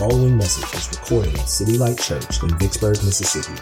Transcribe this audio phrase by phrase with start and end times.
[0.00, 3.60] following message was recorded at City Light Church in Vicksburg, Mississippi.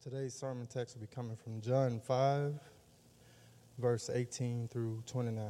[0.03, 2.59] Today's sermon text will be coming from John 5,
[3.81, 5.45] verse 18 through 29.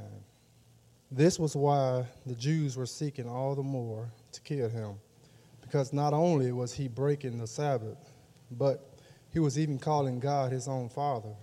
[1.11, 4.95] This was why the Jews were seeking all the more to kill him,
[5.61, 7.99] because not only was he breaking the Sabbath,
[8.51, 8.99] but
[9.33, 11.35] he was even calling God his own Father,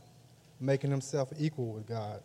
[0.59, 2.21] making himself equal with God.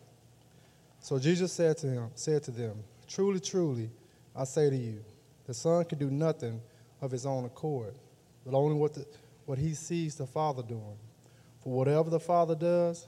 [0.99, 3.89] So Jesus said to him, said to them, Truly, truly,
[4.35, 5.03] I say to you,
[5.45, 6.61] the Son can do nothing
[7.01, 7.93] of his own accord,
[8.45, 9.05] but only what, the,
[9.45, 10.97] what he sees the Father doing.
[11.61, 13.07] For whatever the Father does,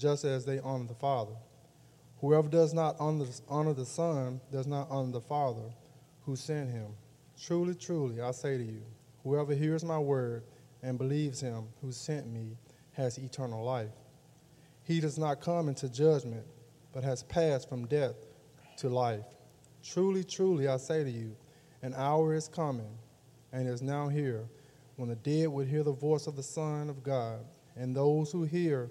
[0.00, 1.34] just as they honor the Father.
[2.20, 5.72] Whoever does not honor, the Son does not honor the Father
[6.24, 6.88] who sent him.
[7.40, 8.82] Truly, truly, I say to you,
[9.22, 10.42] whoever hears my word
[10.82, 12.56] and believes him who sent me
[12.92, 13.92] has eternal life.
[14.84, 16.46] He does not come into judgment,
[16.92, 18.16] but has passed from death
[18.78, 19.24] to life.
[19.84, 21.36] Truly, truly, I say to you,
[21.82, 22.98] an hour is coming
[23.52, 24.48] and is now here
[24.96, 27.40] when the dead will hear the voice of the Son of God,
[27.76, 28.90] and those who hear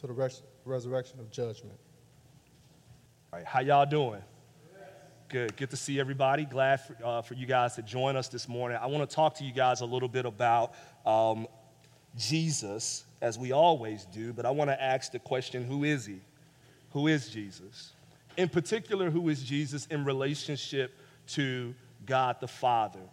[0.00, 1.78] to the res- resurrection of judgment.
[3.32, 4.22] All right, how y'all doing?
[5.28, 5.56] Good.
[5.56, 6.44] Good to see everybody.
[6.44, 8.78] Glad for, uh, for you guys to join us this morning.
[8.80, 10.74] I want to talk to you guys a little bit about
[11.06, 11.46] um,
[12.16, 16.20] Jesus, as we always do, but I want to ask the question who is he?
[16.90, 17.92] Who is Jesus?
[18.36, 20.92] In particular, who is Jesus in relationship
[21.28, 21.74] to
[22.06, 23.06] God the Father?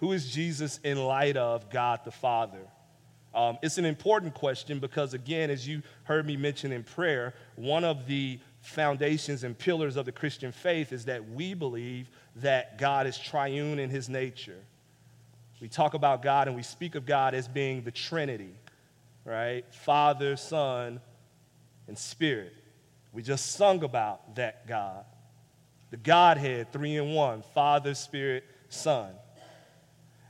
[0.00, 2.66] Who is Jesus in light of God the Father?
[3.38, 7.84] Um, it's an important question because, again, as you heard me mention in prayer, one
[7.84, 13.06] of the foundations and pillars of the Christian faith is that we believe that God
[13.06, 14.58] is triune in his nature.
[15.60, 18.54] We talk about God and we speak of God as being the Trinity,
[19.24, 19.64] right?
[19.72, 21.00] Father, Son,
[21.86, 22.54] and Spirit.
[23.12, 25.04] We just sung about that God.
[25.92, 29.12] The Godhead, three in one Father, Spirit, Son.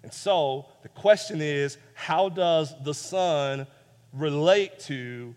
[0.08, 3.66] And so the question is how does the Son
[4.14, 5.34] relate to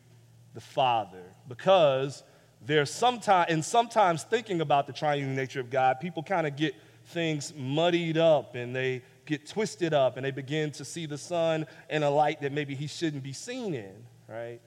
[0.54, 1.26] the Father?
[1.50, 2.24] Because
[2.66, 6.74] there's sometimes, and sometimes thinking about the triune nature of God, people kind of get
[7.08, 11.66] things muddied up and they get twisted up and they begin to see the Son
[11.90, 14.62] in a light that maybe he shouldn't be seen in, right?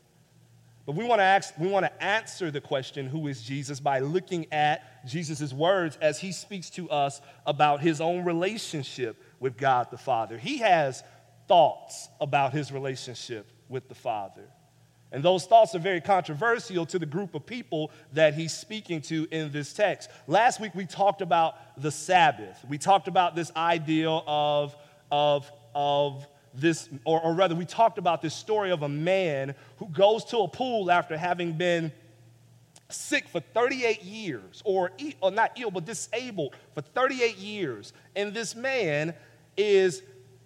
[0.87, 4.01] But we want to ask, we want to answer the question, who is Jesus, by
[4.01, 9.91] looking at Jesus' words as he speaks to us about his own relationship with God
[9.91, 10.37] the Father.
[10.37, 11.03] He has
[11.49, 14.45] thoughts about his relationship with the Father.
[15.11, 19.29] And those thoughts are very controversial to the group of people that he's speaking to
[19.31, 20.11] in this text.
[20.27, 22.63] Last week we talked about the Sabbath.
[22.69, 24.75] We talked about this idea of,
[25.13, 29.89] of, of this, or, or rather, we talked about this story of a man who
[29.89, 31.93] goes to a pool after having been
[32.89, 37.93] sick for 38 years, or, or not ill, but disabled for 38 years.
[38.15, 39.15] And this man
[39.57, 40.03] is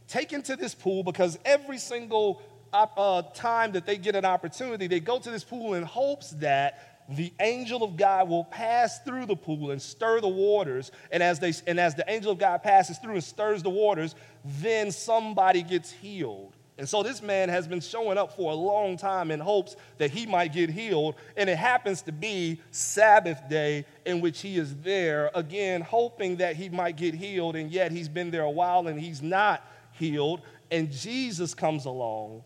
[0.07, 5.01] taken to this pool because every single uh, time that they get an opportunity, they
[5.01, 9.37] go to this pool in hopes that the angel of God will pass through the
[9.37, 10.93] pool and stir the waters.
[11.11, 14.15] And as, they, and as the angel of God passes through and stirs the waters,
[14.45, 16.53] then somebody gets healed.
[16.77, 20.11] And so this man has been showing up for a long time in hopes that
[20.11, 21.17] he might get healed.
[21.37, 26.57] And it happens to be Sabbath day in which he is there, again, hoping that
[26.57, 27.57] he might get healed.
[27.57, 30.43] And yet he's been there a while and he's not healed.
[30.71, 32.45] And Jesus comes along.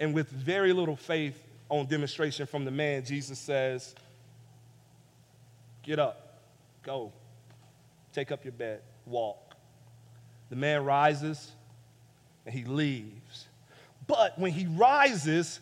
[0.00, 1.40] And with very little faith
[1.70, 3.94] on demonstration from the man, Jesus says,
[5.82, 6.30] Get up,
[6.82, 7.12] Go.
[8.12, 8.80] Take up your bed.
[9.06, 9.54] Walk.
[10.48, 11.52] The man rises
[12.46, 13.46] and he leaves.
[14.06, 15.60] But when he rises,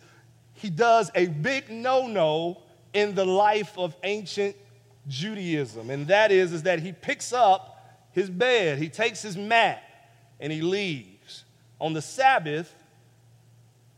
[0.53, 2.61] he does a big no no
[2.93, 4.55] in the life of ancient
[5.07, 5.89] Judaism.
[5.89, 7.75] And that is, is that he picks up
[8.11, 9.83] his bed, he takes his mat,
[10.39, 11.43] and he leaves.
[11.79, 12.73] On the Sabbath,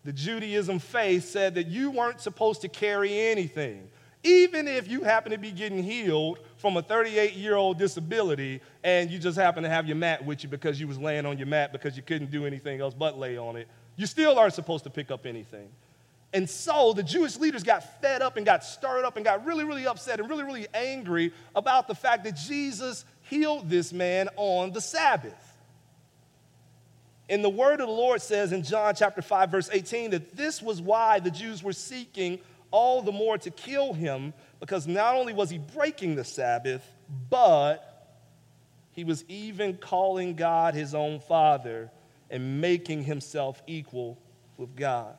[0.04, 3.90] the Judaism faith said that you weren't supposed to carry anything.
[4.24, 9.10] Even if you happen to be getting healed from a 38 year old disability and
[9.10, 11.48] you just happen to have your mat with you because you was laying on your
[11.48, 14.84] mat because you couldn't do anything else but lay on it, you still aren't supposed
[14.84, 15.70] to pick up anything.
[16.34, 19.66] And so the Jewish leaders got fed up and got stirred up and got really,
[19.66, 24.72] really upset and really, really angry about the fact that Jesus healed this man on
[24.72, 25.51] the Sabbath.
[27.32, 30.62] And the word of the Lord says in John chapter 5, verse 18, that this
[30.62, 32.40] was why the Jews were seeking
[32.72, 36.86] all the more to kill him, because not only was he breaking the Sabbath,
[37.30, 38.20] but
[38.92, 41.90] he was even calling God his own father
[42.30, 44.18] and making himself equal
[44.58, 45.16] with God.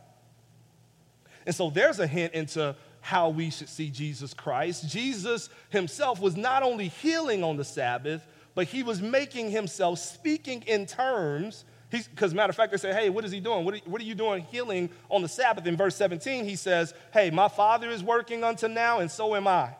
[1.47, 4.87] And so there's a hint into how we should see Jesus Christ.
[4.87, 10.63] Jesus himself was not only healing on the Sabbath, but he was making himself speaking
[10.67, 11.65] in terms.
[11.93, 13.67] Because, matter of fact, they say, hey, what is he doing?
[13.67, 15.67] What are, what are you doing healing on the Sabbath?
[15.67, 19.47] In verse 17, he says, hey, my father is working unto now, and so am
[19.47, 19.75] I.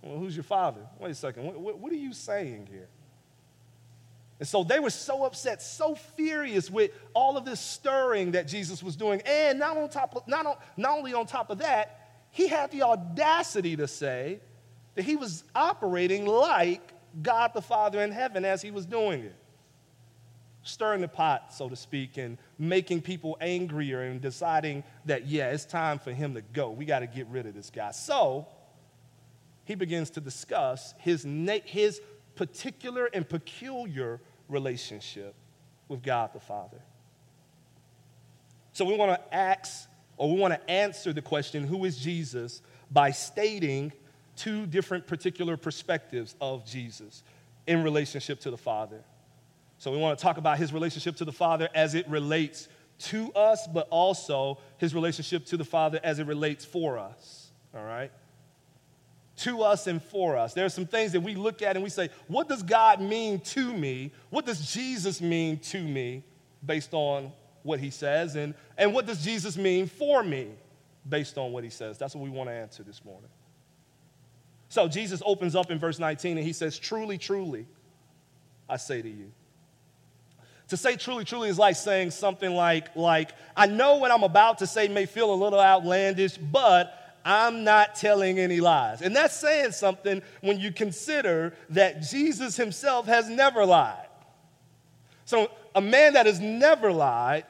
[0.00, 0.80] Well, who's your father?
[1.00, 1.44] Wait a second.
[1.44, 2.88] What, what, what are you saying here?
[4.38, 8.82] And so they were so upset, so furious with all of this stirring that Jesus
[8.82, 9.22] was doing.
[9.26, 12.70] And not, on top of, not, on, not only on top of that, he had
[12.70, 14.40] the audacity to say
[14.94, 19.36] that he was operating like God the Father in heaven as he was doing it.
[20.64, 25.64] Stirring the pot, so to speak, and making people angrier and deciding that, yeah, it's
[25.64, 26.70] time for him to go.
[26.70, 27.90] We got to get rid of this guy.
[27.90, 28.46] So
[29.64, 31.26] he begins to discuss his,
[31.64, 32.00] his
[32.36, 35.34] particular and peculiar relationship
[35.88, 36.80] with God the Father.
[38.72, 42.62] So we want to ask, or we want to answer the question, who is Jesus,
[42.90, 43.92] by stating
[44.36, 47.22] two different particular perspectives of Jesus
[47.66, 49.02] in relationship to the Father.
[49.82, 52.68] So we want to talk about his relationship to the Father as it relates
[53.00, 57.50] to us, but also his relationship to the Father as it relates for us.
[57.74, 58.12] All right?
[59.38, 60.54] to us and for us.
[60.54, 63.40] There are some things that we look at and we say, what does God mean
[63.40, 64.12] to me?
[64.30, 66.22] What does Jesus mean to me
[66.64, 67.32] based on
[67.64, 68.36] what he says?
[68.36, 70.50] And, and what does Jesus mean for me
[71.08, 71.98] based on what he says?
[71.98, 73.30] That's what we want to answer this morning.
[74.68, 77.66] So Jesus opens up in verse 19 and he says, Truly, truly,
[78.68, 79.32] I say to you.
[80.68, 84.58] To say truly, truly is like saying something like, like, I know what I'm about
[84.58, 89.02] to say may feel a little outlandish, but I'm not telling any lies.
[89.02, 94.08] And that's saying something when you consider that Jesus himself has never lied.
[95.24, 97.44] So a man that has never lied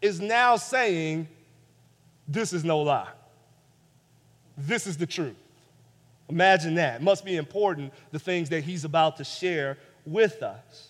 [0.00, 1.28] is now saying,
[2.26, 3.08] This is no lie.
[4.56, 5.36] This is the truth.
[6.28, 6.96] Imagine that.
[6.96, 10.87] It must be important, the things that he's about to share with us.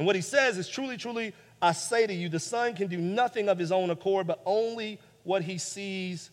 [0.00, 2.96] And what he says is truly, truly, I say to you, the Son can do
[2.96, 6.30] nothing of his own accord, but only what he sees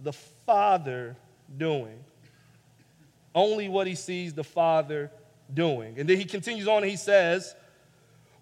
[0.00, 1.16] the Father
[1.56, 1.98] doing.
[3.34, 5.10] Only what he sees the Father
[5.52, 5.98] doing.
[5.98, 7.56] And then he continues on and he says,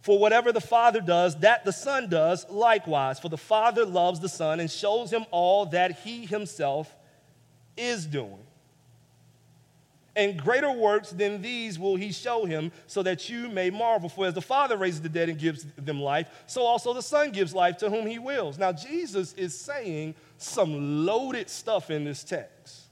[0.03, 3.19] For whatever the Father does, that the Son does likewise.
[3.19, 6.95] For the Father loves the Son and shows him all that he himself
[7.79, 8.46] is doing.
[10.17, 14.09] And greater works than these will he show him, so that you may marvel.
[14.09, 17.31] For as the Father raises the dead and gives them life, so also the Son
[17.31, 18.59] gives life to whom he wills.
[18.59, 22.85] Now, Jesus is saying some loaded stuff in this text.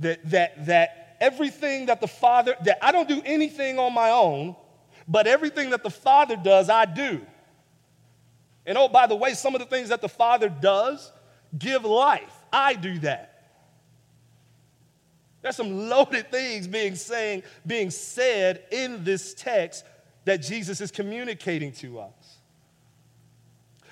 [0.00, 4.56] That, that, that everything that the Father, that I don't do anything on my own,
[5.06, 7.24] but everything that the Father does, I do.
[8.66, 11.12] And oh, by the way, some of the things that the Father does
[11.56, 12.34] give life.
[12.52, 13.29] I do that.
[15.42, 19.84] There's some loaded things being saying, being said in this text
[20.24, 22.40] that Jesus is communicating to us.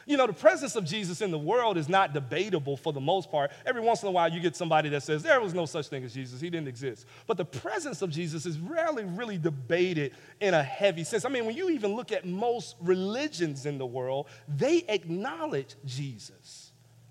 [0.08, 3.30] You know, the presence of Jesus in the world is not debatable for the most
[3.30, 3.50] part.
[3.66, 6.02] Every once in a while, you get somebody that says, There was no such thing
[6.02, 7.06] as Jesus, he didn't exist.
[7.26, 11.26] But the presence of Jesus is rarely really debated in a heavy sense.
[11.26, 16.67] I mean, when you even look at most religions in the world, they acknowledge Jesus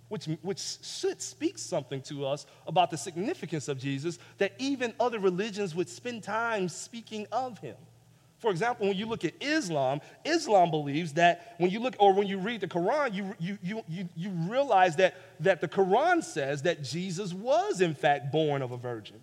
[0.10, 5.20] which, which should speak something to us about the significance of Jesus, that even other
[5.20, 7.76] religions would spend time speaking of him.
[8.40, 12.28] For example, when you look at Islam, Islam believes that when you look, or when
[12.28, 16.62] you read the Quran, you, you, you, you, you realize that, that the Quran says
[16.62, 19.20] that Jesus was, in fact, born of a virgin.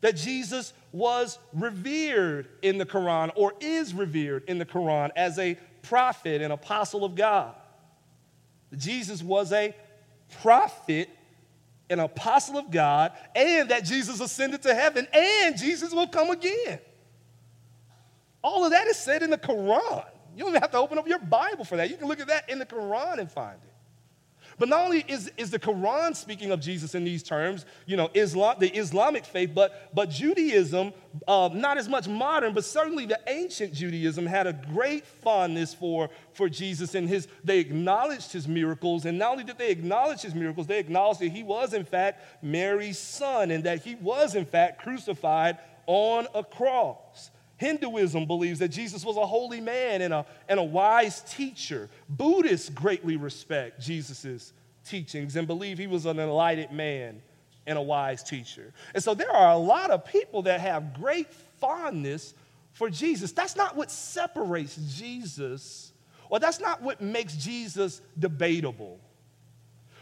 [0.00, 5.58] that Jesus was revered in the Quran or is revered in the Quran as a
[5.82, 7.54] prophet and apostle of God.
[8.76, 9.74] Jesus was a
[10.42, 11.10] prophet,
[11.88, 16.78] an apostle of God, and that Jesus ascended to heaven and Jesus will come again.
[18.42, 20.04] All of that is said in the Quran.
[20.34, 21.90] You don't even have to open up your Bible for that.
[21.90, 23.69] You can look at that in the Quran and find it.
[24.60, 28.10] But not only is, is the Quran speaking of Jesus in these terms, you know,
[28.12, 30.92] Islam, the Islamic faith, but, but Judaism,
[31.26, 36.10] uh, not as much modern, but certainly the ancient Judaism had a great fondness for,
[36.34, 39.06] for Jesus and his, they acknowledged his miracles.
[39.06, 42.22] And not only did they acknowledge his miracles, they acknowledged that he was in fact
[42.44, 47.30] Mary's son and that he was in fact crucified on a cross.
[47.60, 51.90] Hinduism believes that Jesus was a holy man and a, and a wise teacher.
[52.08, 54.54] Buddhists greatly respect Jesus'
[54.86, 57.20] teachings and believe he was an enlightened man
[57.66, 58.72] and a wise teacher.
[58.94, 62.32] And so there are a lot of people that have great fondness
[62.72, 63.32] for Jesus.
[63.32, 65.92] That's not what separates Jesus,
[66.30, 68.98] or that's not what makes Jesus debatable.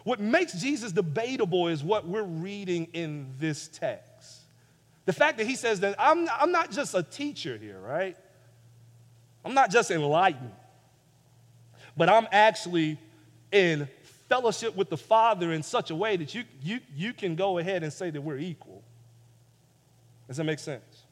[0.05, 4.08] What makes Jesus debatable is what we're reading in this text.
[5.09, 8.15] The fact that he says that I'm, I'm not just a teacher here, right?
[9.43, 10.53] I'm not just enlightened,
[11.97, 12.99] but I'm actually
[13.51, 13.89] in
[14.29, 17.83] fellowship with the Father in such a way that you, you, you can go ahead
[17.83, 18.83] and say that we're equal.
[20.27, 21.05] Does that make sense?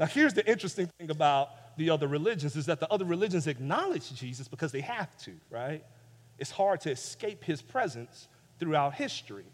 [0.00, 4.12] Now, here's the interesting thing about the other religions is that the other religions acknowledge
[4.14, 5.84] Jesus because they have to, right?
[6.40, 8.26] It's hard to escape his presence
[8.58, 9.46] throughout history.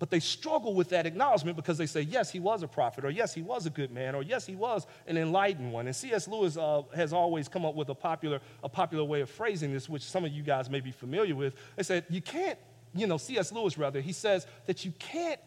[0.00, 3.10] But they struggle with that acknowledgement because they say, yes, he was a prophet, or
[3.10, 5.86] yes, he was a good man, or yes, he was an enlightened one.
[5.86, 6.26] And C.S.
[6.26, 9.90] Lewis uh, has always come up with a popular, a popular way of phrasing this,
[9.90, 11.54] which some of you guys may be familiar with.
[11.76, 12.58] They said, you can't,
[12.94, 13.52] you know, C.S.
[13.52, 15.38] Lewis rather, he says that you can't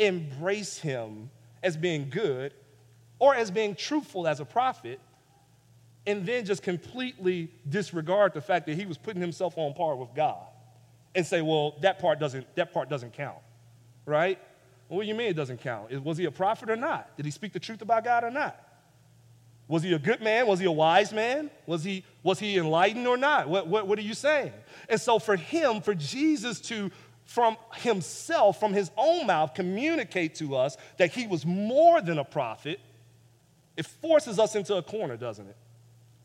[0.00, 1.30] embrace him
[1.62, 2.52] as being good
[3.20, 4.98] or as being truthful as a prophet
[6.04, 10.12] and then just completely disregard the fact that he was putting himself on par with
[10.16, 10.48] God
[11.14, 13.38] and say, well, that part doesn't, that part doesn't count
[14.06, 14.38] right?
[14.88, 15.92] What do you mean it doesn't count?
[16.04, 17.16] Was he a prophet or not?
[17.16, 18.58] Did he speak the truth about God or not?
[19.68, 20.48] Was he a good man?
[20.48, 21.48] Was he a wise man?
[21.64, 23.48] Was he, was he enlightened or not?
[23.48, 24.52] What, what, what are you saying?
[24.88, 26.90] And so, for him, for Jesus to,
[27.24, 32.24] from himself, from his own mouth, communicate to us that he was more than a
[32.24, 32.80] prophet,
[33.76, 35.56] it forces us into a corner, doesn't it?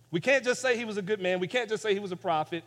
[0.09, 1.39] We can't just say he was a good man.
[1.39, 2.63] We can't just say he was a prophet.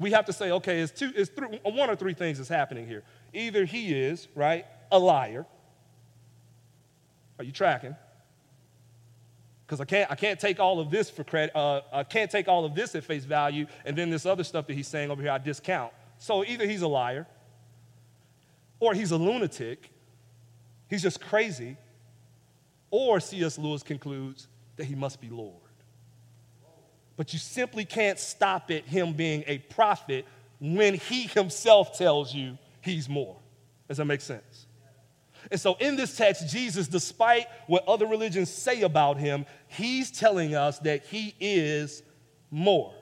[0.00, 2.88] We have to say, okay, it's, two, it's three, one or three things is happening
[2.88, 3.04] here.
[3.32, 5.46] Either he is, right, a liar.
[7.38, 7.96] Are you tracking?
[9.66, 11.54] Because I can't, I can't take all of this for credit.
[11.54, 14.66] Uh, I can't take all of this at face value, and then this other stuff
[14.66, 15.92] that he's saying over here I discount.
[16.18, 17.26] So either he's a liar,
[18.80, 19.90] or he's a lunatic,
[20.88, 21.76] he's just crazy,
[22.90, 23.58] or C.S.
[23.58, 25.54] Lewis concludes that he must be Lord.
[27.16, 30.26] But you simply can't stop at him being a prophet
[30.58, 33.36] when he himself tells you he's more.
[33.88, 34.66] Does that make sense?
[35.50, 40.54] And so in this text, Jesus, despite what other religions say about him, he's telling
[40.54, 42.02] us that he is
[42.50, 42.92] more.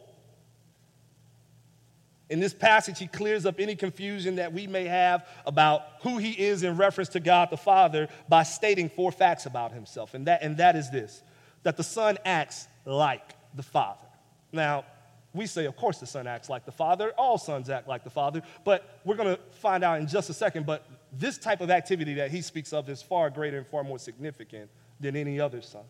[2.31, 6.33] In this passage, he clears up any confusion that we may have about who he
[6.33, 10.13] is in reference to God the Father by stating four facts about himself.
[10.13, 11.23] And that, and that is this
[11.65, 14.07] that the Son acts like the Father.
[14.53, 14.85] Now,
[15.35, 17.13] we say, of course, the Son acts like the Father.
[17.19, 18.43] All sons act like the Father.
[18.65, 20.67] But we're going to find out in just a second.
[20.67, 23.99] But this type of activity that he speaks of is far greater and far more
[23.99, 24.71] significant
[25.01, 25.85] than any other son.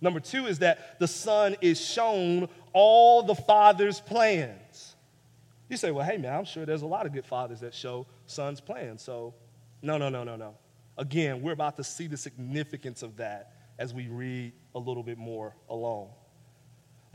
[0.00, 4.94] Number two is that the Son is shown all the Father's plans.
[5.68, 8.06] You say, well, hey, man, I'm sure there's a lot of good fathers that show
[8.26, 9.02] sons' plans.
[9.02, 9.34] So,
[9.82, 10.54] no, no, no, no, no.
[10.98, 15.18] Again, we're about to see the significance of that as we read a little bit
[15.18, 16.10] more along.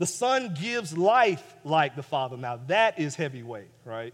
[0.02, 2.36] The Son gives life like the Father.
[2.36, 4.12] Now, that is heavyweight, right?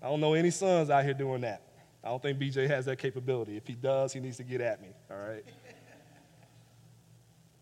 [0.00, 1.60] I don't know any sons out here doing that.
[2.02, 3.58] I don't think BJ has that capability.
[3.58, 5.44] If he does, he needs to get at me, all right?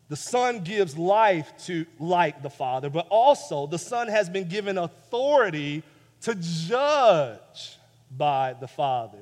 [0.09, 4.79] the Son gives life to like the Father, but also the Son has been given
[4.79, 5.83] authority
[6.21, 7.77] to judge
[8.17, 9.19] by the Father.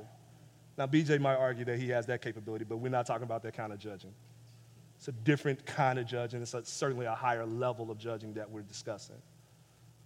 [0.76, 3.54] Now, BJ might argue that he has that capability, but we're not talking about that
[3.54, 4.12] kind of judging.
[5.02, 6.42] It's a different kind of judging.
[6.42, 9.16] It's a, certainly a higher level of judging that we're discussing.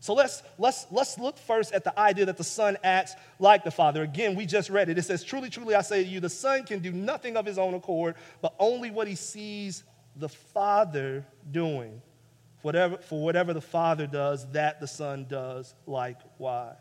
[0.01, 3.71] So let's, let's, let's look first at the idea that the Son acts like the
[3.71, 4.03] Father.
[4.03, 4.97] Again, we just read it.
[4.97, 7.59] It says, Truly, truly, I say to you, the Son can do nothing of his
[7.59, 9.85] own accord, but only what he sees
[10.17, 12.01] the Father doing.
[12.63, 16.77] Whatever, for whatever the Father does, that the Son does likewise.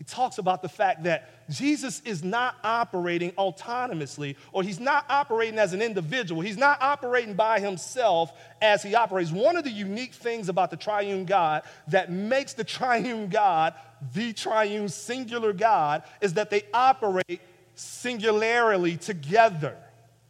[0.00, 5.58] He talks about the fact that Jesus is not operating autonomously or he's not operating
[5.58, 6.40] as an individual.
[6.40, 9.30] He's not operating by himself as he operates.
[9.30, 13.74] One of the unique things about the triune God that makes the triune God
[14.14, 17.42] the triune singular God is that they operate
[17.74, 19.76] singularly together.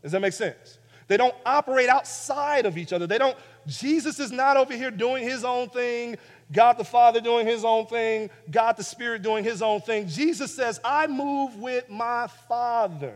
[0.03, 0.79] Does that make sense?
[1.07, 3.07] They don't operate outside of each other.
[3.07, 3.37] They don't,
[3.69, 6.17] Jesus is not over here doing his own thing
[6.53, 10.09] God the Father doing his own thing, God the Spirit doing his own thing.
[10.09, 13.15] Jesus says, I move with my Father.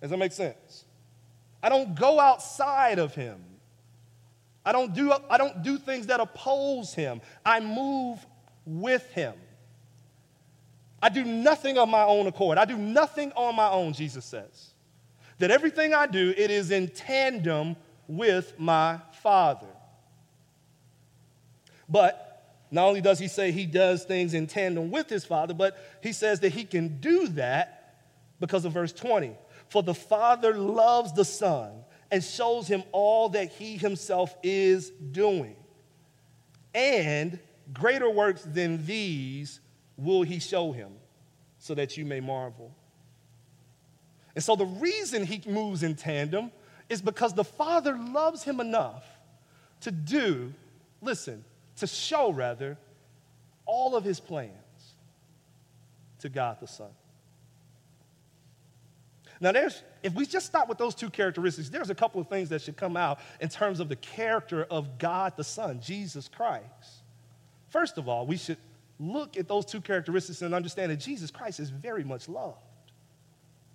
[0.00, 0.84] Does that make sense?
[1.62, 3.42] I don't go outside of him.
[4.64, 7.20] I don't do, I don't do things that oppose him.
[7.44, 8.24] I move
[8.64, 9.34] with him.
[11.00, 12.58] I do nothing of my own accord.
[12.58, 14.70] I do nothing on my own, Jesus says.
[15.38, 17.76] That everything I do, it is in tandem
[18.08, 19.68] with my Father.
[21.88, 22.25] But
[22.76, 26.12] not only does he say he does things in tandem with his Father, but he
[26.12, 27.96] says that he can do that
[28.38, 29.34] because of verse 20.
[29.68, 31.72] For the Father loves the Son
[32.10, 35.56] and shows him all that he himself is doing.
[36.74, 37.38] And
[37.72, 39.60] greater works than these
[39.96, 40.92] will he show him,
[41.58, 42.76] so that you may marvel.
[44.34, 46.52] And so the reason he moves in tandem
[46.90, 49.02] is because the Father loves him enough
[49.80, 50.52] to do,
[51.00, 51.42] listen,
[51.76, 52.78] to show, rather,
[53.64, 54.52] all of his plans
[56.20, 56.90] to God the Son.
[59.40, 62.48] Now, there's, if we just stop with those two characteristics, there's a couple of things
[62.48, 66.64] that should come out in terms of the character of God the Son, Jesus Christ.
[67.68, 68.56] First of all, we should
[68.98, 72.56] look at those two characteristics and understand that Jesus Christ is very much loved.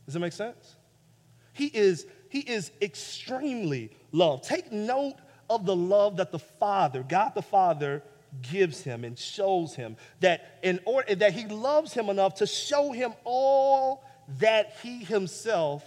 [0.06, 0.78] Does that make sense?
[1.54, 4.46] He is, he is extremely loved.
[4.46, 5.16] Take note
[5.52, 8.02] of the love that the Father, God the Father,
[8.42, 12.92] gives him and shows him that in order that he loves him enough to show
[12.92, 14.04] him all
[14.40, 15.86] that he himself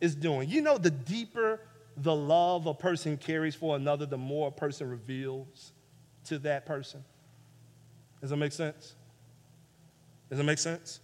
[0.00, 0.48] is doing.
[0.48, 1.60] You know, the deeper
[1.96, 5.72] the love a person carries for another, the more a person reveals
[6.24, 7.04] to that person.
[8.20, 8.94] Does that make sense?
[10.28, 11.00] Does that make sense?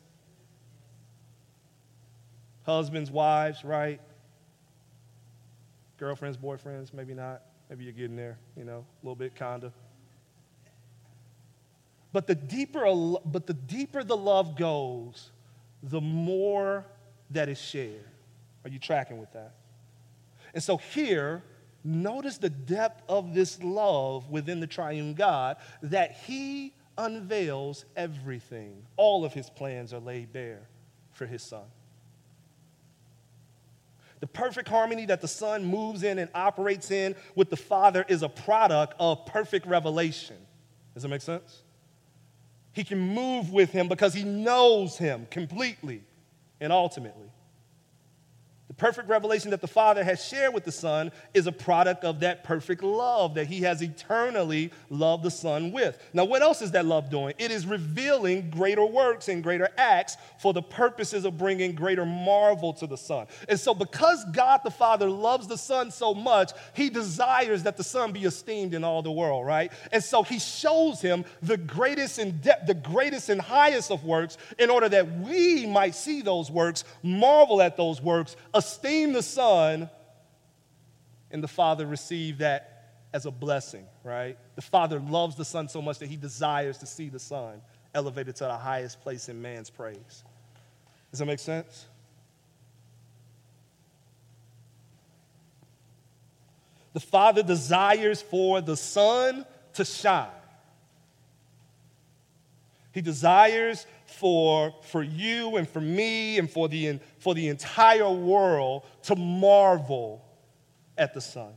[2.65, 4.01] Husbands, wives, right?
[5.99, 7.43] Girlfriends, boyfriends, maybe not.
[7.69, 9.73] Maybe you're getting there, you know, a little bit, kinda.
[12.13, 12.85] But the deeper,
[13.25, 15.31] but the deeper the love goes,
[15.83, 16.87] the more
[17.31, 18.05] that is shared.
[18.65, 19.55] Are you tracking with that?
[20.55, 21.43] And so here,
[21.85, 28.87] notice the depth of this love within the triune God that he unveils everything.
[28.97, 30.69] All of his plans are laid bare
[31.13, 31.65] for his son.
[34.27, 38.25] The perfect harmony that the Son moves in and operates in with the Father is
[38.25, 40.35] a product of perfect revelation.
[40.95, 41.63] Does that make sense?
[42.73, 46.03] He can move with him because he knows him completely
[46.61, 47.29] and ultimately.
[48.79, 52.45] Perfect revelation that the Father has shared with the Son is a product of that
[52.45, 55.99] perfect love that He has eternally loved the Son with.
[56.13, 57.33] Now, what else is that love doing?
[57.39, 62.75] It is revealing greater works and greater acts for the purposes of bringing greater marvel
[62.75, 63.27] to the Son.
[63.49, 67.85] And so, because God the Father loves the Son so much, He desires that the
[67.85, 69.73] Son be esteemed in all the world, right?
[69.91, 74.69] And so, He shows Him the greatest and the greatest and highest of works in
[74.69, 78.37] order that we might see those works, marvel at those works
[78.67, 79.89] esteem the Son,
[81.31, 84.37] and the Father receive that as a blessing, right?
[84.57, 87.63] The Father loves the Son so much that he desires to see the Son
[87.95, 90.25] elevated to the highest place in man's praise.
[91.11, 91.87] Does that make sense?
[96.93, 100.29] The Father desires for the Son to shine.
[102.93, 108.85] He desires for, for you and for me and for the, for the entire world
[109.05, 110.25] to marvel
[110.97, 111.53] at the Son.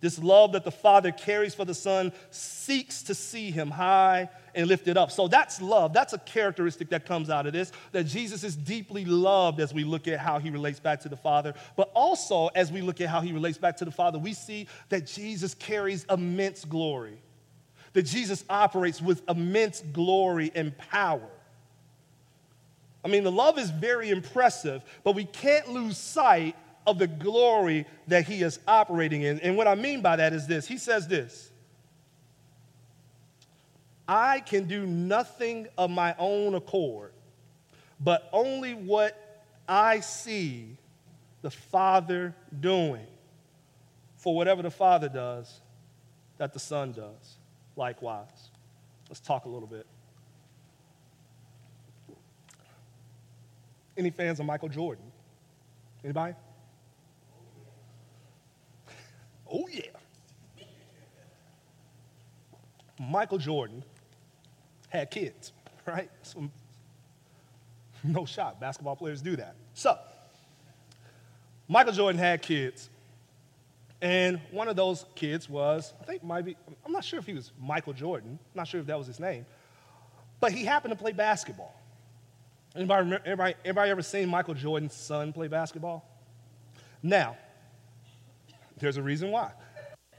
[0.00, 4.68] This love that the Father carries for the Son seeks to see him high and
[4.68, 5.10] lifted up.
[5.10, 5.92] So that's love.
[5.92, 9.84] That's a characteristic that comes out of this that Jesus is deeply loved as we
[9.84, 11.54] look at how he relates back to the Father.
[11.76, 14.68] But also, as we look at how he relates back to the Father, we see
[14.90, 17.18] that Jesus carries immense glory,
[17.94, 21.30] that Jesus operates with immense glory and power.
[23.06, 26.56] I mean, the love is very impressive, but we can't lose sight
[26.88, 29.38] of the glory that he is operating in.
[29.42, 31.52] And what I mean by that is this He says this
[34.08, 37.12] I can do nothing of my own accord,
[38.00, 40.76] but only what I see
[41.42, 43.06] the Father doing.
[44.16, 45.60] For whatever the Father does,
[46.38, 47.36] that the Son does
[47.76, 48.50] likewise.
[49.08, 49.86] Let's talk a little bit.
[53.96, 55.04] Any fans of Michael Jordan?
[56.04, 56.34] Anybody?
[59.50, 59.82] Oh, yeah.
[62.98, 63.84] Michael Jordan
[64.88, 65.52] had kids,
[65.86, 66.10] right?
[66.22, 66.50] So,
[68.04, 68.60] no shot.
[68.60, 69.54] Basketball players do that.
[69.74, 69.98] So,
[71.68, 72.88] Michael Jordan had kids.
[74.00, 77.32] And one of those kids was, I think might be, I'm not sure if he
[77.32, 78.32] was Michael Jordan.
[78.32, 79.46] I'm not sure if that was his name.
[80.38, 81.74] But he happened to play basketball.
[82.76, 86.04] Anybody, anybody, anybody ever seen Michael Jordan's son play basketball?
[87.02, 87.36] Now,
[88.78, 89.52] there's a reason why.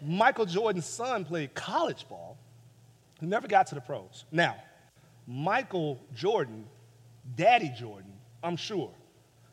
[0.02, 2.38] Michael Jordan's son played college ball.
[3.20, 4.26] He never got to the pros.
[4.32, 4.56] Now,
[5.28, 6.66] Michael Jordan,
[7.36, 8.12] Daddy Jordan,
[8.44, 8.92] I'm sure,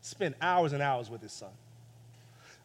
[0.01, 1.51] spent hours and hours with his son.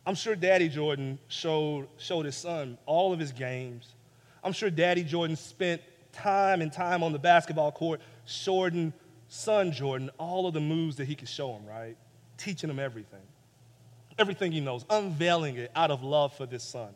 [0.06, 3.93] I'm sure Daddy Jordan showed, showed his son all of his games.
[4.43, 5.82] I'm sure Daddy Jordan spent
[6.13, 8.93] time and time on the basketball court showing
[9.29, 11.95] son Jordan all of the moves that he could show him, right?
[12.37, 13.21] Teaching him everything.
[14.17, 16.89] Everything he knows, unveiling it out of love for this son.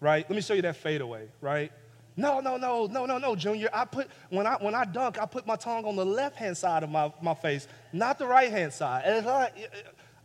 [0.00, 0.28] Right?
[0.28, 1.72] Let me show you that fadeaway, right?
[2.16, 3.70] No, no, no, no, no, no, Junior.
[3.72, 6.56] I put when I when I dunk, I put my tongue on the left hand
[6.56, 9.04] side of my, my face, not the right hand side.
[9.06, 9.50] And I,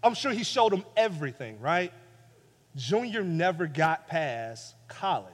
[0.04, 1.94] I'm sure he showed him everything, right?
[2.76, 5.32] Junior never got past college.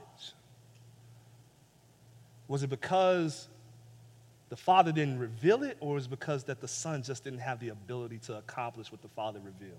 [2.46, 3.48] Was it because
[4.54, 7.70] the father didn't reveal it, or it because that the son just didn't have the
[7.70, 9.74] ability to accomplish what the father revealed?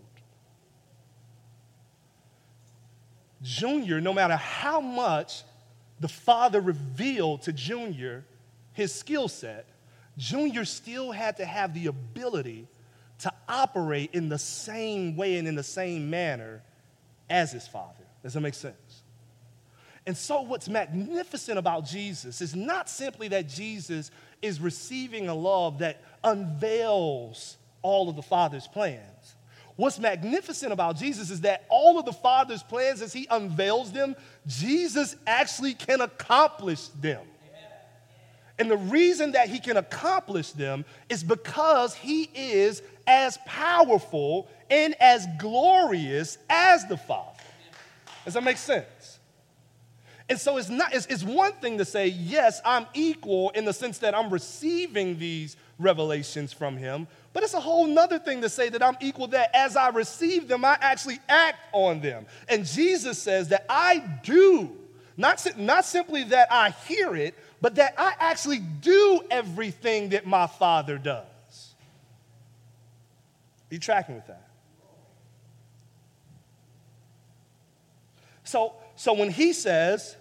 [3.42, 5.44] Junior, no matter how much
[6.02, 8.26] the father revealed to Junior
[8.74, 9.66] his skill set,
[10.18, 12.68] Junior still had to have the ability
[13.20, 16.62] to operate in the same way and in the same manner
[17.30, 18.04] as his father.
[18.24, 18.76] Does that make sense?
[20.08, 25.80] And so, what's magnificent about Jesus is not simply that Jesus is receiving a love
[25.80, 29.36] that unveils all of the Father's plans.
[29.78, 34.16] What's magnificent about Jesus is that all of the Father's plans, as He unveils them,
[34.48, 37.26] Jesus actually can accomplish them.
[38.58, 44.96] And the reason that He can accomplish them is because He is as powerful and
[45.02, 47.32] as glorious as the Father.
[48.24, 49.15] Does that make sense?
[50.28, 53.74] And so it's not it's, it's one thing to say, yes, I'm equal in the
[53.74, 58.50] sense that I'm receiving these revelations from him, but it's a whole nother thing to
[58.50, 62.26] say that I'm equal, that as I receive them, I actually act on them.
[62.48, 64.76] And Jesus says that I do,
[65.18, 70.48] not, not simply that I hear it, but that I actually do everything that my
[70.48, 71.26] Father does.
[73.70, 74.48] Are you tracking with that?
[78.44, 80.16] So, so when he says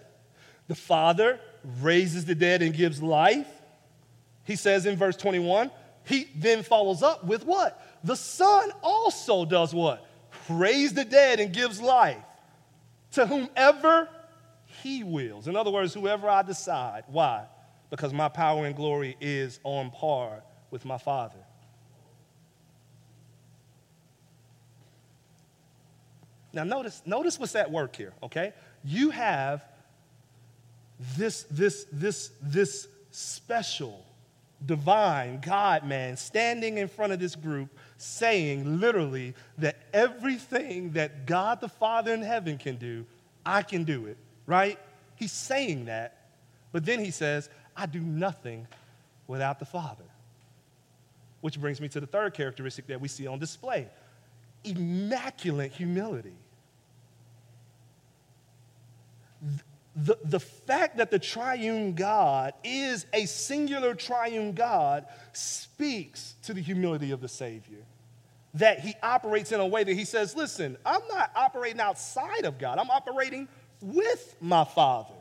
[0.67, 1.39] the Father
[1.81, 3.47] raises the dead and gives life,
[4.43, 5.71] he says in verse 21,
[6.05, 7.81] he then follows up with what?
[8.03, 10.05] The Son also does what?
[10.49, 12.23] Raise the dead and gives life
[13.13, 14.07] to whomever
[14.83, 15.47] he wills.
[15.47, 17.05] In other words, whoever I decide.
[17.07, 17.45] Why?
[17.89, 21.44] Because my power and glory is on par with my Father.
[26.55, 28.53] Now, notice, notice what's at work here, okay?
[28.85, 29.63] You have
[31.17, 34.03] this, this, this, this special,
[34.65, 41.59] divine God man standing in front of this group saying literally that everything that God
[41.59, 43.05] the Father in heaven can do,
[43.45, 44.79] I can do it, right?
[45.15, 46.29] He's saying that,
[46.71, 48.65] but then he says, I do nothing
[49.27, 50.05] without the Father.
[51.41, 53.87] Which brings me to the third characteristic that we see on display
[54.65, 56.33] immaculate humility.
[59.95, 66.61] The, the fact that the triune God is a singular triune God speaks to the
[66.61, 67.79] humility of the Savior.
[68.55, 72.57] That he operates in a way that he says, Listen, I'm not operating outside of
[72.57, 73.47] God, I'm operating
[73.81, 75.13] with my Father.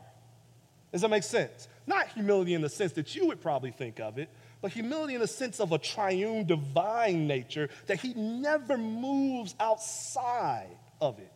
[0.93, 1.69] Does that make sense?
[1.87, 4.29] Not humility in the sense that you would probably think of it,
[4.61, 10.79] but humility in the sense of a triune divine nature that he never moves outside
[11.01, 11.33] of it.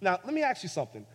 [0.00, 1.06] Now, let me ask you something.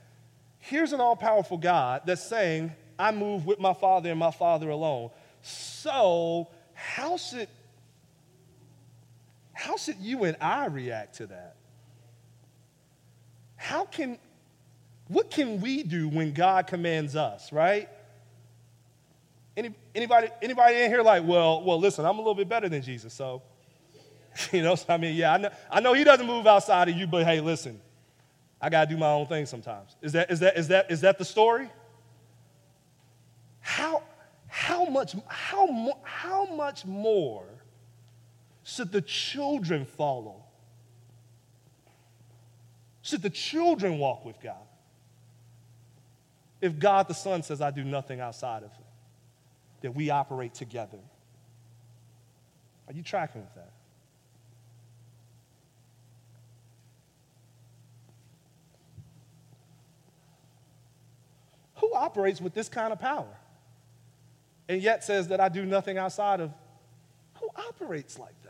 [0.70, 4.70] Here's an all powerful God that's saying, I move with my Father and my Father
[4.70, 5.10] alone.
[5.42, 7.48] So, how should,
[9.52, 11.56] how should you and I react to that?
[13.56, 14.20] How can,
[15.08, 17.90] what can we do when God commands us, right?
[19.58, 22.84] Any, anybody, anybody in here like, well, well, listen, I'm a little bit better than
[22.84, 23.42] Jesus, so,
[24.52, 26.96] you know, so I mean, yeah, I know, I know he doesn't move outside of
[26.96, 27.82] you, but hey, listen,
[28.62, 29.96] I got to do my own thing sometimes.
[30.02, 31.70] Is that, is that, is that, is that the story?
[33.62, 34.04] How,
[34.48, 37.46] how, much, how, how much more
[38.64, 40.44] should the children follow?
[43.02, 44.56] Should the children walk with God?
[46.62, 48.84] If God the Son says, I do nothing outside of Him,
[49.82, 51.00] that we operate together.
[52.88, 53.72] Are you tracking with that?
[61.80, 63.38] Who operates with this kind of power
[64.68, 66.54] and yet says that I do nothing outside of?
[67.40, 68.50] Who operates like that?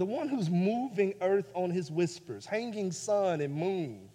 [0.00, 4.08] the one who's moving earth on his whispers, hanging sun and moon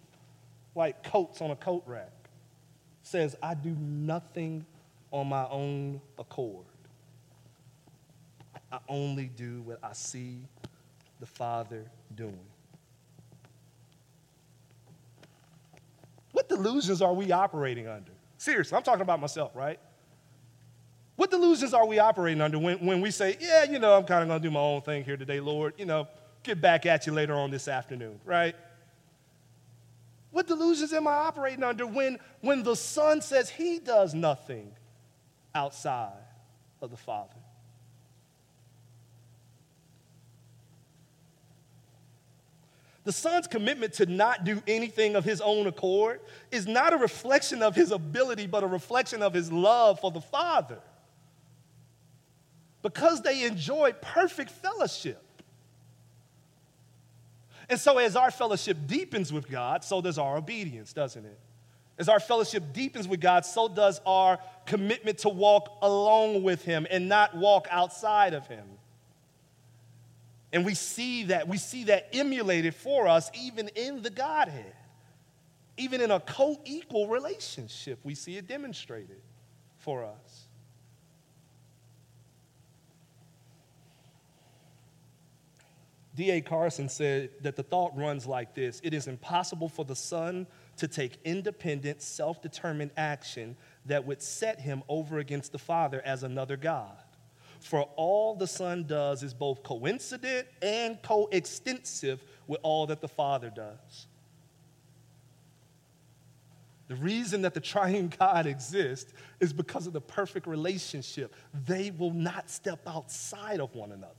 [0.74, 2.10] like coats on a coat rack,
[3.02, 4.66] says, I do nothing
[5.12, 6.64] on my own accord.
[8.72, 10.40] I only do what I see
[11.20, 12.38] the Father doing.
[16.32, 18.12] What delusions are we operating under?
[18.36, 19.78] Seriously, I'm talking about myself, right?
[21.16, 24.22] What delusions are we operating under when, when we say, yeah, you know, I'm kind
[24.22, 26.08] of going to do my own thing here today, Lord, you know,
[26.42, 28.54] get back at you later on this afternoon, right?
[30.30, 34.72] What delusions am I operating under when, when the Son says he does nothing
[35.54, 36.12] outside
[36.82, 37.32] of the Father?
[43.06, 47.62] The Son's commitment to not do anything of his own accord is not a reflection
[47.62, 50.80] of his ability, but a reflection of his love for the Father
[52.82, 55.22] because they enjoy perfect fellowship.
[57.70, 61.38] And so, as our fellowship deepens with God, so does our obedience, doesn't it?
[61.98, 66.88] As our fellowship deepens with God, so does our commitment to walk along with Him
[66.90, 68.66] and not walk outside of Him.
[70.52, 74.74] And we see that, we see that emulated for us even in the Godhead.
[75.76, 79.20] Even in a co equal relationship, we see it demonstrated
[79.78, 80.46] for us.
[86.16, 86.40] D.A.
[86.40, 90.46] Carson said that the thought runs like this It is impossible for the Son
[90.78, 96.22] to take independent, self determined action that would set him over against the Father as
[96.22, 96.96] another God.
[97.66, 103.50] For all the Son does is both coincident and coextensive with all that the Father
[103.50, 104.06] does.
[106.86, 111.34] The reason that the triune God exists is because of the perfect relationship.
[111.66, 114.14] They will not step outside of one another.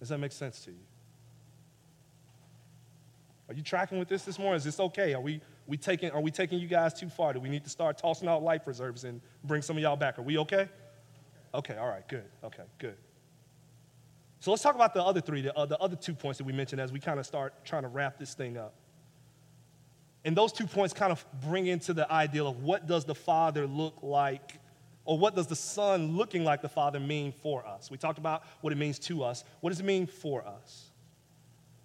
[0.00, 0.84] Does that make sense to you?
[3.48, 4.56] Are you tracking with this this morning?
[4.56, 5.14] Is this okay?
[5.14, 7.32] Are we, we taking, are we taking you guys too far?
[7.32, 10.18] Do we need to start tossing out life reserves and bring some of y'all back?
[10.18, 10.68] Are we okay?
[11.54, 12.24] Okay, all right, good.
[12.44, 12.96] Okay, good.
[14.40, 16.52] So let's talk about the other three, the, uh, the other two points that we
[16.52, 18.74] mentioned as we kind of start trying to wrap this thing up.
[20.24, 23.66] And those two points kind of bring into the ideal of what does the Father
[23.66, 24.58] look like
[25.04, 27.90] or what does the Son looking like the Father mean for us?
[27.90, 29.44] We talked about what it means to us.
[29.60, 30.90] What does it mean for us?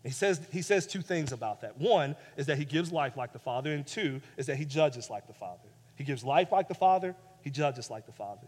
[0.03, 1.77] He says, he says two things about that.
[1.77, 5.09] One is that he gives life like the Father, and two is that he judges
[5.09, 5.69] like the Father.
[5.95, 8.47] He gives life like the Father, he judges like the Father.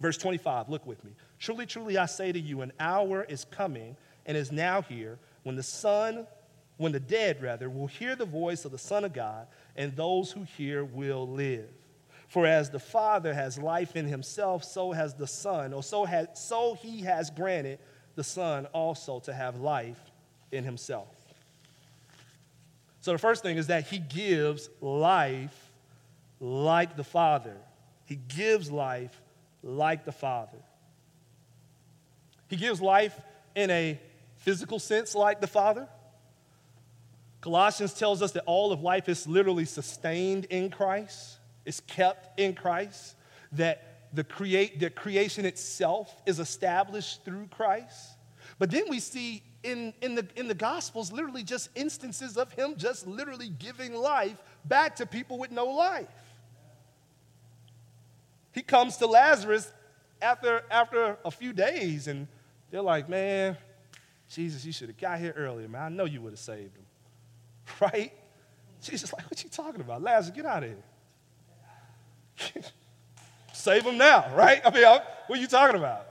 [0.00, 1.12] Verse 25, look with me.
[1.38, 5.56] Truly, truly, I say to you, an hour is coming and is now here when
[5.56, 6.26] the Son,
[6.76, 10.32] when the dead rather, will hear the voice of the Son of God, and those
[10.32, 11.68] who hear will live.
[12.28, 16.28] For as the Father has life in himself, so has the Son, or so, has,
[16.34, 17.78] so he has granted
[18.16, 20.00] the Son also to have life
[20.50, 21.08] in himself.
[23.00, 25.70] So the first thing is that he gives life
[26.40, 27.56] like the Father.
[28.04, 29.22] He gives life
[29.66, 30.58] like the Father.
[32.48, 33.18] He gives life
[33.54, 34.00] in a
[34.36, 35.88] physical sense like the Father.
[37.40, 42.54] Colossians tells us that all of life is literally sustained in Christ is kept in
[42.54, 43.16] Christ,
[43.52, 48.16] that the create that creation itself is established through Christ.
[48.58, 52.74] But then we see in, in, the, in the Gospels literally just instances of him
[52.78, 56.06] just literally giving life back to people with no life.
[58.56, 59.70] He comes to Lazarus
[60.20, 62.26] after, after a few days, and
[62.70, 63.54] they're like, Man,
[64.30, 65.82] Jesus, you should have got here earlier, man.
[65.82, 66.86] I know you would have saved him.
[67.80, 68.12] Right?
[68.80, 70.00] Jesus, like, what you talking about?
[70.00, 72.62] Lazarus, get out of here.
[73.52, 74.60] Save him now, right?
[74.64, 76.06] I mean, what are you talking about?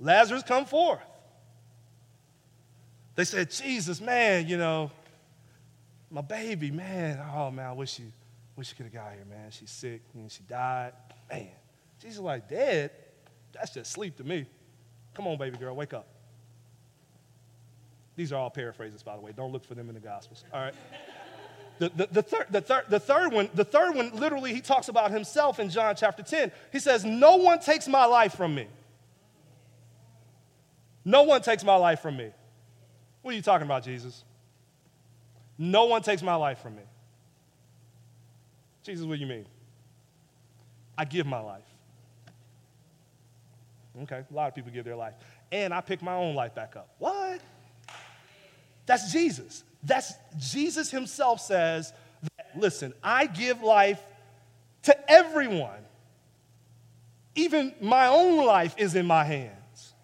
[0.00, 1.00] Lazarus, come forth.
[3.14, 4.90] They said, Jesus, man, you know,
[6.10, 8.10] my baby, man, oh man, I wish you,
[8.56, 9.50] wish you could have got here, man.
[9.50, 10.92] She's sick and she died.
[11.30, 11.48] Man,
[12.00, 12.90] Jesus like, dead?
[13.52, 14.46] That's just sleep to me.
[15.14, 16.06] Come on, baby girl, wake up.
[18.16, 19.32] These are all paraphrases, by the way.
[19.36, 20.44] Don't look for them in the Gospels.
[20.52, 20.74] All right.
[21.78, 25.58] the, the, the, the, the third one, the third one, literally, he talks about himself
[25.58, 26.52] in John chapter 10.
[26.70, 28.68] He says, No one takes my life from me.
[31.04, 32.30] No one takes my life from me.
[33.22, 34.24] What are you talking about, Jesus?
[35.58, 36.82] No one takes my life from me.
[38.84, 39.46] Jesus, what do you mean?
[40.96, 41.64] I give my life.
[44.02, 45.14] Okay, a lot of people give their life.
[45.50, 46.88] And I pick my own life back up.
[46.98, 47.40] What?
[48.86, 49.64] That's Jesus.
[49.82, 51.92] That's Jesus himself says,
[52.36, 54.00] that, listen, I give life
[54.82, 55.70] to everyone.
[57.34, 59.94] Even my own life is in my hands.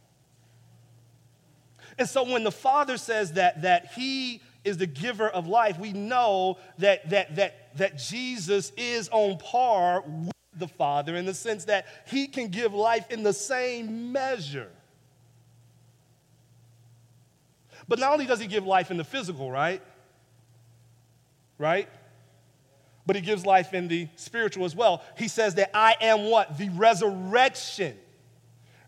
[1.99, 5.93] And so when the Father says that, that He is the giver of life, we
[5.93, 11.67] know that, that, that, that Jesus is on par with the Father in the sense
[11.67, 14.71] that He can give life in the same measure.
[17.91, 19.83] But not only does he give life in the physical, right?
[21.59, 21.89] Right?
[23.05, 25.03] But he gives life in the spiritual as well.
[25.19, 26.57] He says that I am what?
[26.57, 27.97] The resurrection.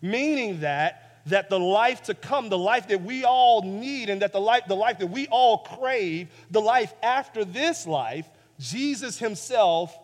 [0.00, 4.32] Meaning that that the life to come, the life that we all need and that
[4.32, 8.28] the life the life that we all crave, the life after this life,
[8.62, 9.96] Jesus himself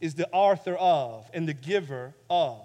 [0.00, 2.62] is the author of and the giver of.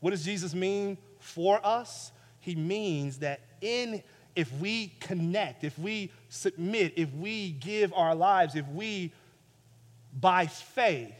[0.00, 2.12] What does Jesus mean for us?
[2.38, 4.02] He means that in
[4.36, 9.12] if we connect, if we submit, if we give our lives, if we,
[10.20, 11.14] by faith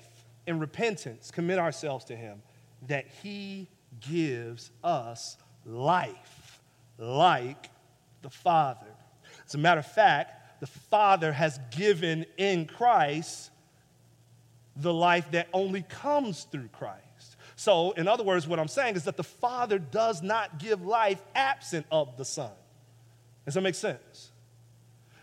[0.47, 2.43] and repentance, commit ourselves to Him,
[2.89, 3.69] that He
[4.01, 6.61] gives us life
[6.99, 7.71] like
[8.23, 8.87] the Father.
[9.47, 13.51] As a matter of fact, the Father has given in Christ
[14.77, 17.37] the life that only comes through Christ.
[17.55, 21.23] So, in other words, what I'm saying is that the Father does not give life
[21.35, 22.51] absent of the Son.
[23.45, 24.33] Does that make sense?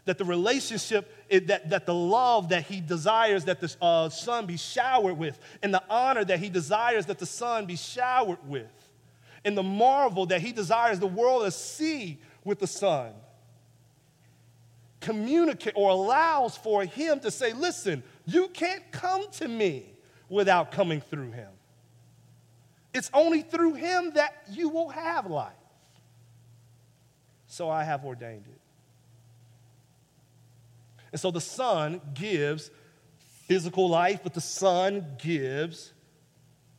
[0.06, 4.58] That the relationship, that, that the love that he desires that the uh, son be
[4.58, 8.90] showered with, and the honor that he desires that the son be showered with,
[9.44, 13.14] and the marvel that he desires the world to see with the son,
[15.02, 19.86] communicate or allows for him to say, Listen, you can't come to me
[20.30, 21.50] without coming through him.
[22.94, 25.54] It's only through him that you will have life
[27.52, 28.62] so I have ordained it.
[31.12, 32.72] And so the Son gives
[33.46, 35.92] physical life, but the Son gives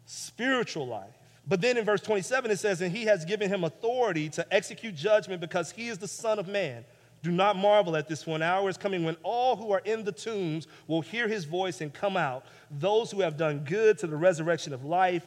[0.07, 1.13] spiritual life.
[1.47, 4.95] But then in verse 27, it says, And he has given him authority to execute
[4.95, 6.87] judgment because he is the Son of Man.
[7.23, 8.43] Do not marvel at this one.
[8.43, 11.95] Hour is coming when all who are in the tombs will hear his voice and
[11.95, 15.25] come out, those who have done good to the resurrection of life,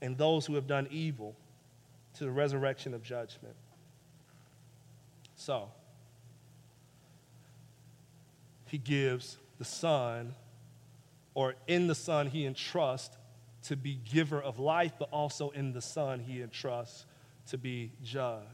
[0.00, 1.34] and those who have done evil
[2.14, 3.54] to the resurrection of judgment.
[5.34, 5.70] So,
[8.66, 10.34] he gives the Son,
[11.34, 13.16] or in the Son, he entrusts
[13.64, 17.06] to be giver of life, but also in the Son, he entrusts
[17.48, 18.44] to be judge.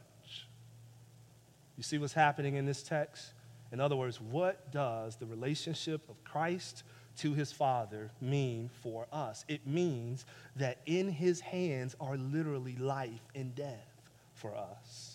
[1.77, 3.33] You see what's happening in this text?
[3.73, 6.85] In other words, what does the relationship of Christ
[7.19, 9.45] to his Father mean for us?
[9.49, 10.25] It means
[10.57, 13.89] that in his hands are literally life and death
[14.35, 15.15] for us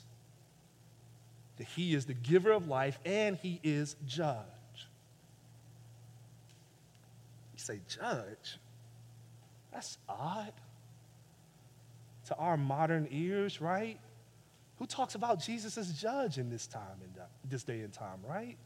[1.60, 4.38] that he is the giver of life and he is judge.
[7.54, 8.58] You say, Judge?
[9.72, 10.54] That's odd
[12.28, 14.00] to our modern ears, right?
[14.80, 18.20] Who talks about Jesus as judge in this time and uh, this day and time,
[18.28, 18.58] right?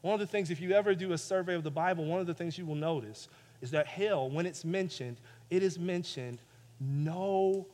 [0.00, 2.26] One of the things, if you ever do a survey of the Bible, one of
[2.26, 3.28] the things you will notice
[3.60, 6.40] is that hell, when it's mentioned, it is mentioned
[6.80, 7.66] no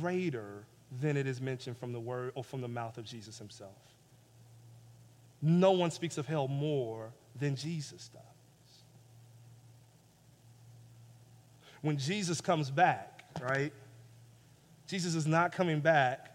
[0.00, 0.64] greater
[1.00, 3.94] than it is mentioned from the word or from the mouth of Jesus himself.
[5.42, 8.22] No one speaks of hell more than Jesus does.
[11.82, 13.72] When Jesus comes back, right?
[14.86, 16.30] Jesus is not coming back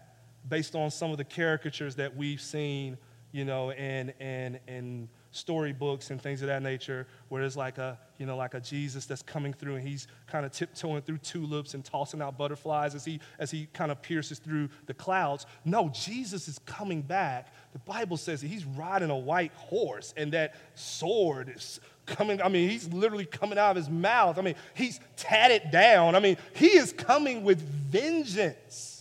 [0.48, 2.98] based on some of the caricatures that we've seen,
[3.32, 7.98] you know, and and and storybooks and things of that nature, where there's like a,
[8.18, 11.74] you know, like a Jesus that's coming through and he's kind of tiptoeing through tulips
[11.74, 15.46] and tossing out butterflies as he as he kind of pierces through the clouds.
[15.64, 17.54] No, Jesus is coming back.
[17.72, 22.40] The Bible says that he's riding a white horse and that sword is coming.
[22.42, 24.38] I mean, he's literally coming out of his mouth.
[24.38, 26.14] I mean, he's tatted down.
[26.14, 29.00] I mean, he is coming with vengeance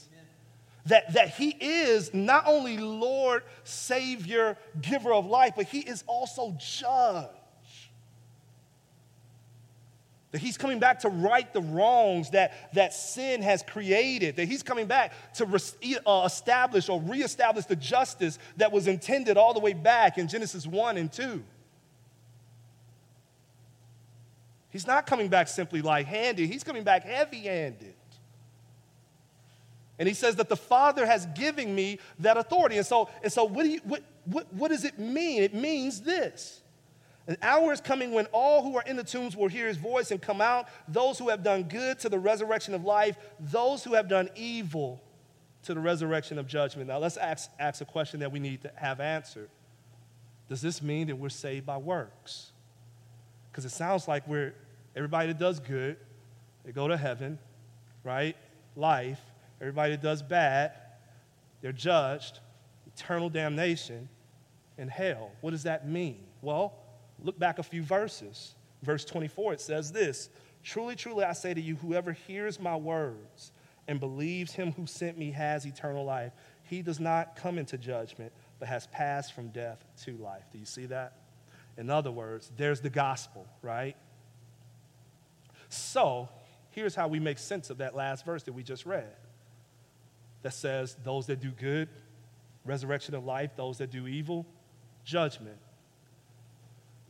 [0.89, 6.55] that, that He is not only Lord, Savior, giver of life, but He is also
[6.59, 7.27] judge.
[10.31, 14.35] That he's coming back to right the wrongs that, that sin has created.
[14.35, 19.37] That he's coming back to re- uh, establish or reestablish the justice that was intended
[19.37, 21.43] all the way back in Genesis 1 and 2.
[24.69, 27.95] He's not coming back simply light handed, he's coming back heavy handed.
[29.97, 32.77] And he says that the Father has given me that authority.
[32.77, 35.43] And so, and so what, do you, what, what, what does it mean?
[35.43, 36.61] It means this.
[37.27, 40.11] An hour is coming when all who are in the tombs will hear his voice
[40.11, 43.93] and come out, those who have done good to the resurrection of life, those who
[43.93, 45.03] have done evil
[45.63, 46.87] to the resurrection of judgment.
[46.87, 49.49] Now, let's ask, ask a question that we need to have answered.
[50.47, 52.53] Does this mean that we're saved by works?
[53.59, 54.53] Because it sounds like we're,
[54.95, 55.97] everybody that does good,
[56.63, 57.37] they go to heaven,
[58.05, 58.37] right?
[58.77, 59.19] Life.
[59.59, 60.71] Everybody that does bad,
[61.59, 62.39] they're judged,
[62.87, 64.07] eternal damnation,
[64.77, 65.31] and hell.
[65.41, 66.19] What does that mean?
[66.41, 66.73] Well,
[67.21, 68.55] look back a few verses.
[68.81, 70.29] Verse 24, it says this
[70.63, 73.51] Truly, truly, I say to you, whoever hears my words
[73.89, 76.31] and believes him who sent me has eternal life.
[76.63, 80.45] He does not come into judgment, but has passed from death to life.
[80.53, 81.11] Do you see that?
[81.79, 83.95] In other words, there's the gospel, right?
[85.69, 86.27] So,
[86.71, 89.15] here's how we make sense of that last verse that we just read
[90.41, 91.87] that says, Those that do good,
[92.65, 94.45] resurrection of life, those that do evil,
[95.05, 95.57] judgment.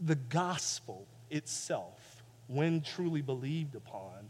[0.02, 4.30] The gospel itself, when truly believed upon,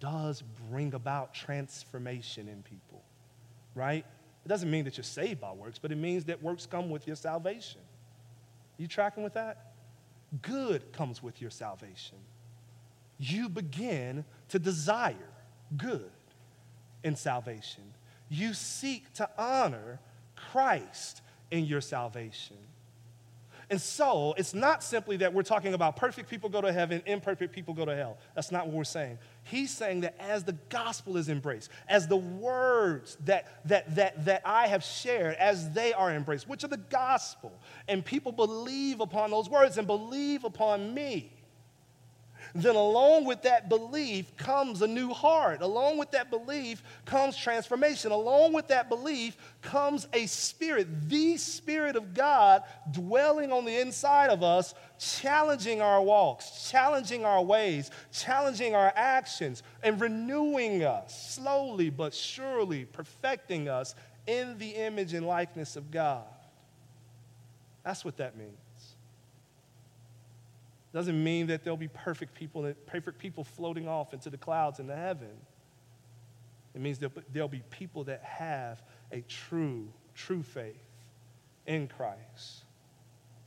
[0.00, 3.02] does bring about transformation in people,
[3.74, 4.06] right?
[4.46, 7.06] It doesn't mean that you're saved by works, but it means that works come with
[7.06, 7.82] your salvation.
[8.78, 9.73] You tracking with that?
[10.42, 12.18] Good comes with your salvation.
[13.18, 15.14] You begin to desire
[15.76, 16.10] good
[17.02, 17.84] in salvation
[18.28, 20.00] you seek to honor
[20.36, 22.56] Christ in your salvation.
[23.70, 27.52] And so, it's not simply that we're talking about perfect people go to heaven, imperfect
[27.52, 28.18] people go to hell.
[28.34, 29.18] That's not what we're saying.
[29.44, 34.42] He's saying that as the gospel is embraced, as the words that, that, that, that
[34.44, 37.52] I have shared, as they are embraced, which are the gospel,
[37.86, 41.33] and people believe upon those words and believe upon me,
[42.54, 45.60] then along with that belief comes a new heart.
[45.60, 48.12] Along with that belief comes transformation.
[48.12, 54.30] Along with that belief comes a spirit, the Spirit of God dwelling on the inside
[54.30, 61.90] of us, challenging our walks, challenging our ways, challenging our actions, and renewing us slowly
[61.90, 63.96] but surely, perfecting us
[64.28, 66.22] in the image and likeness of God.
[67.82, 68.63] That's what that means
[70.94, 74.94] doesn't mean that there'll be perfect people, perfect people floating off into the clouds into
[74.94, 75.32] heaven.
[76.72, 78.80] It means that there'll be people that have
[79.10, 80.76] a true, true faith
[81.66, 82.64] in Christ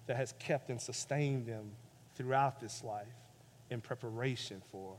[0.08, 1.72] that has kept and sustained them
[2.16, 3.08] throughout this life
[3.70, 4.98] in preparation for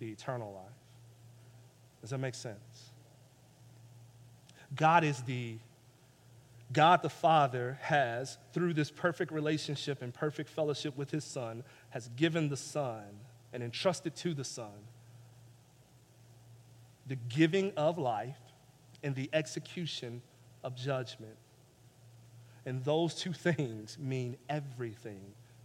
[0.00, 0.74] the eternal life.
[2.00, 2.90] Does that make sense?
[4.74, 5.58] God is the
[6.72, 11.62] God the Father has, through this perfect relationship and perfect fellowship with his Son,
[11.94, 13.04] has given the Son
[13.52, 14.72] and entrusted to the Son
[17.06, 18.38] the giving of life
[19.04, 20.20] and the execution
[20.64, 21.36] of judgment.
[22.66, 25.20] And those two things mean everything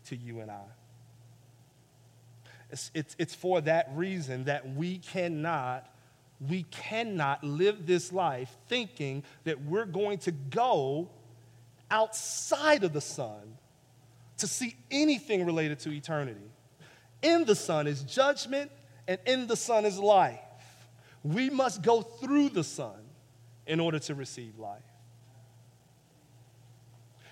[0.05, 0.65] to you and I.
[2.69, 5.89] It's, it's, it's for that reason that we cannot
[6.47, 11.09] we cannot live this life thinking that we're going to go
[11.91, 13.57] outside of the Son
[14.39, 16.39] to see anything related to eternity.
[17.21, 18.71] In the Son is judgment,
[19.07, 20.39] and in the Son is life.
[21.23, 22.95] We must go through the Son
[23.67, 24.81] in order to receive life.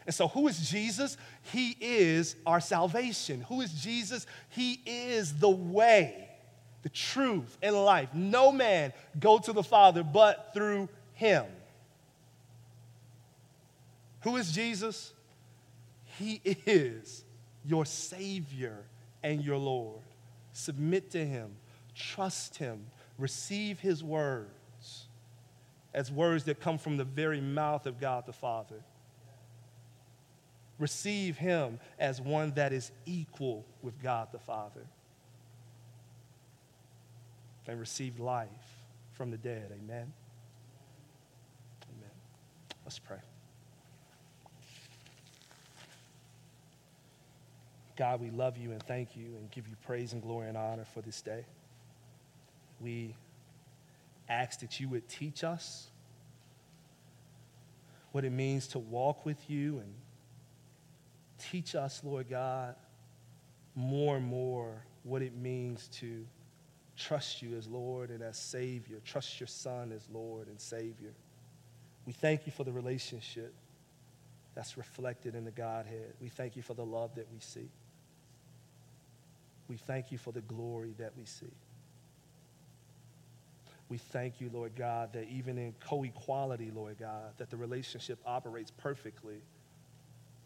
[0.05, 1.18] And so, who is Jesus?
[1.51, 3.41] He is our salvation.
[3.49, 4.26] Who is Jesus?
[4.49, 6.28] He is the way
[6.88, 8.08] the truth, and life.
[8.14, 11.45] No man go to the Father but through him.
[14.22, 15.12] Who is Jesus?
[16.18, 17.24] He is
[17.65, 18.86] your Savior
[19.24, 20.01] and your Lord.
[20.53, 21.55] Submit to him,
[21.93, 22.88] trust him,
[23.18, 25.07] receive his words
[25.93, 28.84] as words that come from the very mouth of God the Father.
[30.80, 34.86] Receive him as one that is equal with God the Father
[37.68, 38.47] and receive life
[39.13, 39.72] from the dead.
[39.72, 40.13] Amen.
[41.89, 42.11] Amen.
[42.86, 43.18] Let's pray.
[47.98, 50.86] God, we love you and thank you and give you praise and glory and honor
[50.86, 51.45] for this day.
[52.80, 53.16] We
[54.30, 55.88] ask that you would teach us
[58.12, 59.93] what it means to walk with you and
[61.39, 62.76] teach us, Lord God,
[63.76, 66.26] more and more what it means to
[66.95, 71.14] trust you as Lord and as Savior, trust your Son as Lord and Savior.
[72.06, 73.54] We thank you for the relationship
[74.56, 76.14] that's reflected in the Godhead.
[76.20, 77.70] We thank you for the love that we see.
[79.68, 81.53] We thank you for the glory that we see.
[83.89, 88.20] We thank you, Lord God, that even in co equality, Lord God, that the relationship
[88.26, 89.41] operates perfectly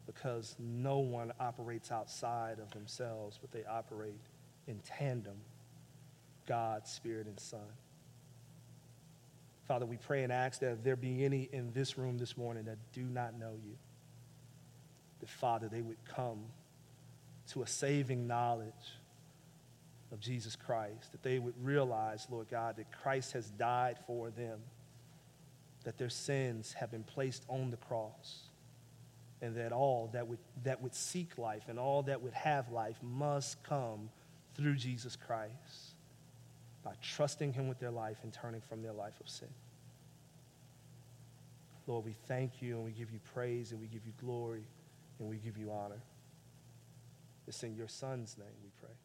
[0.05, 4.19] because no one operates outside of themselves, but they operate
[4.67, 5.37] in tandem
[6.47, 7.59] God, Spirit, and Son.
[9.67, 12.65] Father, we pray and ask that if there be any in this room this morning
[12.65, 13.77] that do not know you,
[15.21, 16.39] that, Father, they would come
[17.51, 18.73] to a saving knowledge
[20.11, 24.59] of Jesus Christ, that they would realize, Lord God, that Christ has died for them,
[25.83, 28.43] that their sins have been placed on the cross,
[29.41, 32.97] and that all that would, that would seek life and all that would have life
[33.01, 34.09] must come
[34.55, 35.95] through Jesus Christ
[36.83, 39.47] by trusting Him with their life and turning from their life of sin.
[41.87, 44.63] Lord, we thank you and we give you praise and we give you glory
[45.19, 46.01] and we give you honor.
[47.47, 48.95] It's in your Son's name we pray.